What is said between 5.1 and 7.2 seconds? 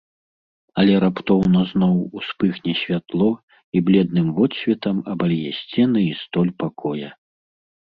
абалье сцены і столь пакоя.